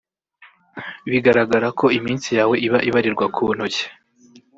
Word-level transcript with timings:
bigaragara 1.11 1.67
ko 1.79 1.85
iminsi 1.97 2.29
yawe 2.37 2.55
iba 2.67 2.79
ibarirwa 2.89 3.25
kuntoke 3.35 3.83